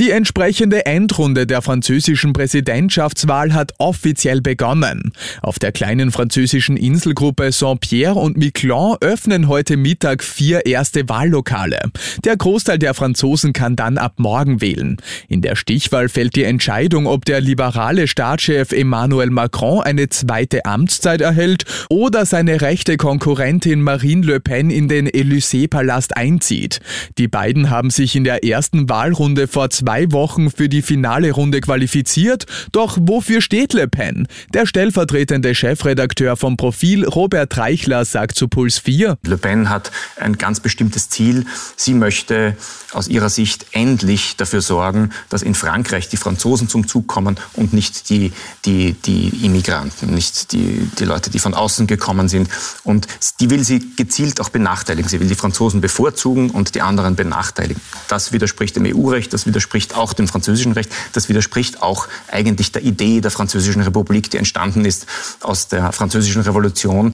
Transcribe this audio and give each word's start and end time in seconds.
Die 0.00 0.12
entsprechende 0.12 0.86
Endrunde 0.86 1.46
der 1.46 1.60
französischen 1.60 2.32
Präsidentschaftswahl 2.32 3.52
hat 3.52 3.74
offiziell 3.76 4.40
begonnen. 4.40 5.12
Auf 5.42 5.58
der 5.58 5.72
kleinen 5.72 6.10
französischen 6.10 6.78
Inselgruppe 6.78 7.52
Saint-Pierre 7.52 8.18
und 8.18 8.38
Miquelon 8.38 8.96
öffnen 9.02 9.46
heute 9.46 9.76
Mittag 9.76 10.24
vier 10.24 10.64
erste 10.64 11.06
Wahllokale. 11.10 11.80
Der 12.24 12.34
Großteil 12.34 12.78
der 12.78 12.94
Franzosen 12.94 13.52
kann 13.52 13.76
dann 13.76 13.98
ab 13.98 14.14
morgen 14.16 14.62
wählen. 14.62 14.96
In 15.28 15.42
der 15.42 15.54
Stichwahl 15.54 16.08
fällt 16.08 16.34
die 16.34 16.44
Entscheidung, 16.44 17.06
ob 17.06 17.26
der 17.26 17.42
liberale 17.42 18.08
Staatschef 18.08 18.72
Emmanuel 18.72 19.28
Macron 19.28 19.82
eine 19.82 20.08
zweite 20.08 20.64
Amtszeit 20.64 21.20
erhält 21.20 21.66
oder 21.90 22.24
seine 22.24 22.62
rechte 22.62 22.96
Konkurrentin 22.96 23.82
Marine 23.82 24.24
Le 24.24 24.40
Pen 24.40 24.70
in 24.70 24.88
den 24.88 25.06
Élysée-Palast 25.06 26.16
einzieht. 26.16 26.80
Die 27.18 27.28
beiden 27.28 27.68
haben 27.68 27.90
sich 27.90 28.16
in 28.16 28.24
der 28.24 28.44
ersten 28.44 28.88
Wahlrunde 28.88 29.46
vor 29.46 29.68
zwei 29.68 29.89
zwei 29.90 30.12
Wochen 30.12 30.52
für 30.52 30.68
die 30.68 30.82
finale 30.82 31.32
Runde 31.32 31.60
qualifiziert. 31.60 32.46
Doch 32.70 32.96
wofür 33.00 33.40
steht 33.40 33.72
Le 33.72 33.88
Pen? 33.88 34.28
Der 34.54 34.64
stellvertretende 34.64 35.52
Chefredakteur 35.52 36.36
vom 36.36 36.56
Profil 36.56 37.04
Robert 37.04 37.56
Reichler 37.56 38.04
sagt 38.04 38.36
zu 38.36 38.46
Puls 38.46 38.78
4. 38.78 39.18
Le 39.24 39.36
Pen 39.36 39.68
hat 39.68 39.90
ein 40.20 40.38
ganz 40.38 40.60
bestimmtes 40.60 41.08
Ziel. 41.08 41.44
Sie 41.74 41.94
möchte 41.94 42.56
aus 42.92 43.08
ihrer 43.08 43.30
Sicht 43.30 43.66
endlich 43.72 44.36
dafür 44.36 44.60
sorgen, 44.60 45.10
dass 45.28 45.42
in 45.42 45.56
Frankreich 45.56 46.08
die 46.08 46.16
Franzosen 46.16 46.68
zum 46.68 46.86
Zug 46.86 47.08
kommen 47.08 47.36
und 47.54 47.72
nicht 47.72 48.10
die, 48.10 48.32
die, 48.64 48.92
die 48.92 49.44
Immigranten, 49.44 50.14
nicht 50.14 50.52
die, 50.52 50.88
die 51.00 51.04
Leute, 51.04 51.30
die 51.30 51.40
von 51.40 51.54
außen 51.54 51.88
gekommen 51.88 52.28
sind. 52.28 52.48
Und 52.84 53.08
die 53.40 53.50
will 53.50 53.64
sie 53.64 53.80
gezielt 53.96 54.40
auch 54.40 54.50
benachteiligen. 54.50 55.08
Sie 55.08 55.18
will 55.18 55.26
die 55.26 55.34
Franzosen 55.34 55.80
bevorzugen 55.80 56.50
und 56.50 56.76
die 56.76 56.80
anderen 56.80 57.16
benachteiligen. 57.16 57.82
Das 58.06 58.30
widerspricht 58.32 58.76
dem 58.76 58.86
EU-Recht, 58.86 59.32
das 59.32 59.46
widerspricht 59.46 59.69
widerspricht 59.70 59.96
auch 59.96 60.12
dem 60.12 60.26
französischen 60.26 60.72
Recht. 60.72 60.90
Das 61.12 61.28
widerspricht 61.28 61.80
auch 61.82 62.08
eigentlich 62.28 62.72
der 62.72 62.82
Idee 62.82 63.20
der 63.20 63.30
französischen 63.30 63.82
Republik, 63.82 64.28
die 64.30 64.36
entstanden 64.36 64.84
ist 64.84 65.06
aus 65.40 65.68
der 65.68 65.92
französischen 65.92 66.42
Revolution. 66.42 67.12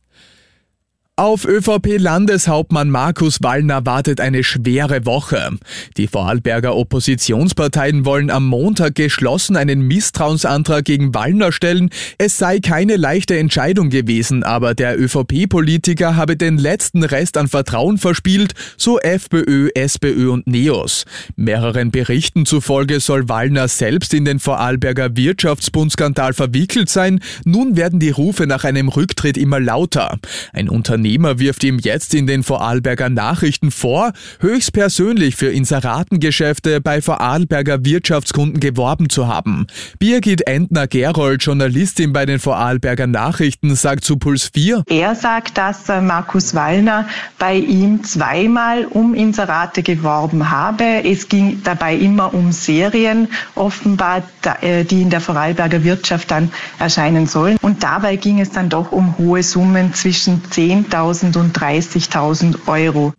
Auf 1.19 1.47
ÖVP-Landeshauptmann 1.47 2.91
Markus 2.91 3.43
Wallner 3.43 3.87
wartet 3.87 4.21
eine 4.21 4.45
schwere 4.45 5.07
Woche. 5.07 5.53
Die 5.97 6.09
Vorarlberger 6.09 6.77
Oppositionsparteien 6.77 8.05
wollen 8.05 8.29
am 8.29 8.47
Montag 8.47 8.97
geschlossen 8.97 9.57
einen 9.57 9.81
Misstrauensantrag 9.81 10.85
gegen 10.85 11.15
Wallner 11.15 11.53
stellen. 11.53 11.89
Es 12.19 12.37
sei 12.37 12.59
keine 12.59 12.97
leichte 12.97 13.35
Entscheidung 13.39 13.89
gewesen, 13.89 14.43
aber 14.43 14.75
der 14.75 15.01
ÖVP-Politiker 15.01 16.17
habe 16.17 16.37
den 16.37 16.59
letzten 16.59 17.03
Rest 17.03 17.39
an 17.39 17.49
Vertrauen 17.49 17.97
verspielt, 17.97 18.53
so 18.77 18.99
FPÖ, 19.01 19.71
SPÖ 19.75 20.29
und 20.31 20.47
NEOS. 20.47 21.07
Mehreren 21.35 21.93
Berichten 21.93 22.45
zufolge 22.45 23.01
soll 23.01 23.27
Wallner 23.27 23.69
selbst 23.69 24.13
in 24.13 24.27
den 24.27 24.39
Vorarlberger 24.39 25.17
Wirtschaftsbundskandal 25.17 26.35
verwickelt 26.35 26.91
sein. 26.91 27.21
Nun 27.47 27.75
werden 27.75 28.01
die 28.01 28.11
Rufe 28.11 28.47
nach 28.47 28.65
einem 28.65 28.91
Rücktritt 28.91 29.39
immer 29.39 29.61
lauter. 29.61 30.19
Ein 30.53 30.69
Unternehmen 30.69 31.06
Unternehmer 31.07 31.39
wirft 31.39 31.63
ihm 31.63 31.79
jetzt 31.79 32.15
in 32.15 32.27
den 32.27 32.43
Vorarlberger 32.43 33.09
Nachrichten 33.09 33.71
vor, 33.71 34.13
höchstpersönlich 34.41 35.37
für 35.37 35.53
Inseratengeschäfte 35.53 36.81
bei 36.81 37.01
Vorarlberger 37.01 37.85
Wirtschaftskunden 37.85 38.59
geworben 38.59 39.09
zu 39.09 39.29
haben. 39.29 39.69
Birgit 40.01 40.49
Entner-Gerold, 40.49 41.45
Journalistin 41.45 42.13
bei 42.13 42.27
den 42.27 42.41
Vorarlberger 42.41 43.07
Nachrichten, 43.07 43.77
sagt 43.77 44.05
zu 44.05 44.17
Puls 44.17 44.51
4. 44.53 44.83
Er 44.89 45.15
sagt, 45.15 45.57
dass 45.57 45.89
äh, 45.89 46.01
Markus 46.01 46.57
Wallner 46.57 47.07
bei 47.39 47.55
ihm 47.55 48.03
zweimal 48.03 48.87
um 48.87 49.15
Inserate 49.15 49.85
geworben 49.85 50.51
habe. 50.51 51.05
Es 51.05 51.29
ging 51.29 51.61
dabei 51.63 51.95
immer 51.95 52.35
um 52.35 52.51
Serien, 52.51 53.29
offenbar, 53.55 54.25
äh, 54.61 54.83
die 54.83 55.03
in 55.03 55.11
der 55.11 55.21
Vorarlberger 55.21 55.85
Wirtschaft 55.85 56.33
dann 56.33 56.51
erscheinen 56.81 57.29
sollen. 57.29 57.59
Und 57.63 57.85
dabei 57.85 58.17
ging 58.17 58.41
es 58.41 58.51
dann 58.51 58.69
doch 58.69 58.91
um 58.91 59.17
hohe 59.19 59.45
Summen 59.45 59.95
zwischen 59.95 60.43
10.000 60.43 60.96
20.000 60.97 61.39
und 61.39 61.59
30.000 61.59 62.67
Euro. 62.67 63.13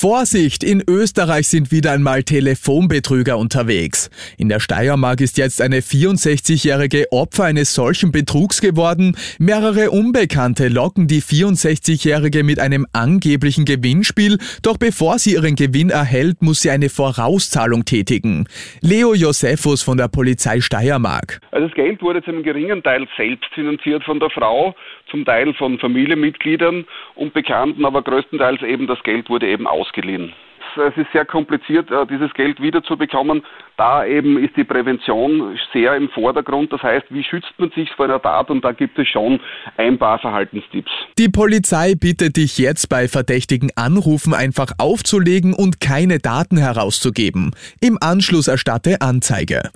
Vorsicht, 0.00 0.62
in 0.62 0.80
Österreich 0.88 1.48
sind 1.48 1.72
wieder 1.72 1.90
einmal 1.90 2.22
Telefonbetrüger 2.22 3.36
unterwegs. 3.36 4.10
In 4.38 4.48
der 4.48 4.60
Steiermark 4.60 5.20
ist 5.20 5.38
jetzt 5.38 5.60
eine 5.60 5.80
64-jährige 5.80 7.06
Opfer 7.10 7.46
eines 7.46 7.74
solchen 7.74 8.12
Betrugs 8.12 8.60
geworden. 8.60 9.16
Mehrere 9.40 9.90
Unbekannte 9.90 10.68
locken 10.68 11.08
die 11.08 11.20
64-jährige 11.20 12.44
mit 12.44 12.60
einem 12.60 12.86
angeblichen 12.92 13.64
Gewinnspiel, 13.64 14.38
doch 14.62 14.76
bevor 14.76 15.18
sie 15.18 15.32
ihren 15.32 15.56
Gewinn 15.56 15.90
erhält, 15.90 16.42
muss 16.42 16.62
sie 16.62 16.70
eine 16.70 16.90
Vorauszahlung 16.90 17.84
tätigen. 17.84 18.46
Leo 18.80 19.14
Josephus 19.14 19.82
von 19.82 19.98
der 19.98 20.06
Polizei 20.06 20.60
Steiermark. 20.60 21.40
Also 21.50 21.66
das 21.66 21.74
Geld 21.74 22.00
wurde 22.02 22.22
zu 22.22 22.30
einem 22.30 22.44
geringen 22.44 22.84
Teil 22.84 23.08
selbst 23.16 23.52
finanziert 23.52 24.04
von 24.04 24.20
der 24.20 24.30
Frau, 24.30 24.76
zum 25.10 25.24
Teil 25.24 25.54
von 25.54 25.78
Familienmitgliedern 25.80 26.86
und 27.16 27.32
Bekannten, 27.34 27.84
aber 27.84 28.02
größtenteils 28.02 28.62
eben 28.62 28.86
das 28.86 29.02
Geld 29.02 29.28
wurde 29.28 29.48
eben 29.48 29.66
aus 29.66 29.87
ausgeliehen. 29.88 30.32
Es 30.76 30.96
ist 30.96 31.10
sehr 31.12 31.24
kompliziert, 31.24 31.90
äh, 31.90 32.06
dieses 32.06 32.32
Geld 32.34 32.60
wiederzubekommen. 32.60 33.42
Da 33.76 34.04
eben 34.04 34.38
ist 34.38 34.56
die 34.56 34.64
Prävention 34.64 35.58
sehr 35.72 35.96
im 35.96 36.08
Vordergrund. 36.10 36.72
Das 36.72 36.82
heißt, 36.82 37.06
wie 37.10 37.24
schützt 37.24 37.52
man 37.58 37.70
sich 37.70 37.90
vor 37.92 38.04
einer 38.04 38.20
Tat? 38.22 38.50
Und 38.50 38.64
da 38.64 38.72
gibt 38.72 38.96
es 38.98 39.08
schon 39.08 39.40
ein 39.76 39.98
paar 39.98 40.18
Verhaltenstipps. 40.20 40.90
Die 41.18 41.30
Polizei 41.30 41.94
bittet 41.94 42.36
dich 42.36 42.58
jetzt 42.58 42.88
bei 42.88 43.08
verdächtigen 43.08 43.70
Anrufen 43.76 44.34
einfach 44.34 44.72
aufzulegen 44.78 45.52
und 45.54 45.80
keine 45.80 46.18
Daten 46.18 46.58
herauszugeben. 46.58 47.52
Im 47.80 47.98
Anschluss 48.00 48.46
erstatte 48.46 49.00
Anzeige. 49.00 49.70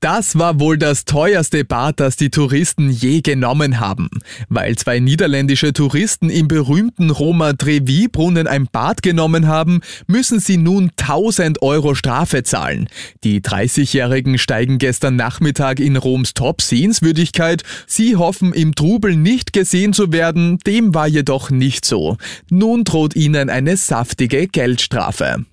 Das 0.00 0.38
war 0.38 0.58
wohl 0.58 0.78
das 0.78 1.04
teuerste 1.04 1.62
Bad, 1.62 2.00
das 2.00 2.16
die 2.16 2.30
Touristen 2.30 2.88
je 2.88 3.20
genommen 3.20 3.80
haben. 3.80 4.08
Weil 4.48 4.76
zwei 4.76 4.98
niederländische 4.98 5.74
Touristen 5.74 6.30
im 6.30 6.48
berühmten 6.48 7.10
Roma 7.10 7.52
Trevi-Brunnen 7.52 8.46
ein 8.46 8.66
Bad 8.72 9.02
genommen 9.02 9.46
haben, 9.46 9.82
müssen 10.06 10.40
sie 10.40 10.56
nun 10.56 10.90
1000 10.96 11.60
Euro 11.60 11.94
Strafe 11.94 12.44
zahlen. 12.44 12.88
Die 13.24 13.42
30-Jährigen 13.42 14.38
steigen 14.38 14.78
gestern 14.78 15.16
Nachmittag 15.16 15.80
in 15.80 15.98
Roms 15.98 16.32
Top-Sehenswürdigkeit. 16.32 17.62
Sie 17.86 18.16
hoffen 18.16 18.54
im 18.54 18.74
Trubel 18.74 19.16
nicht 19.16 19.52
gesehen 19.52 19.92
zu 19.92 20.14
werden, 20.14 20.58
dem 20.60 20.94
war 20.94 21.08
jedoch 21.08 21.50
nicht 21.50 21.84
so. 21.84 22.16
Nun 22.48 22.84
droht 22.84 23.16
ihnen 23.16 23.50
eine 23.50 23.76
saftige 23.76 24.48
Geldstrafe. 24.48 25.44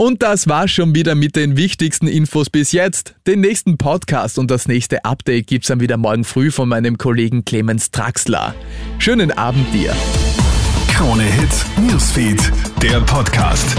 Und 0.00 0.22
das 0.22 0.48
war's 0.48 0.70
schon 0.70 0.94
wieder 0.94 1.14
mit 1.14 1.36
den 1.36 1.58
wichtigsten 1.58 2.06
Infos 2.06 2.48
bis 2.48 2.72
jetzt. 2.72 3.16
Den 3.26 3.42
nächsten 3.42 3.76
Podcast 3.76 4.38
und 4.38 4.50
das 4.50 4.66
nächste 4.66 5.04
Update 5.04 5.46
gibt's 5.46 5.68
dann 5.68 5.80
wieder 5.80 5.98
morgen 5.98 6.24
früh 6.24 6.50
von 6.50 6.70
meinem 6.70 6.96
Kollegen 6.96 7.44
Clemens 7.44 7.90
Traxler. 7.90 8.54
Schönen 8.98 9.30
Abend 9.30 9.66
dir. 9.74 9.94
Krone 10.88 11.24
Hits, 11.24 11.66
Newsfeed, 11.86 12.50
der 12.80 13.02
Podcast. 13.02 13.76